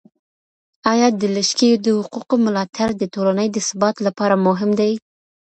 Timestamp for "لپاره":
4.07-4.35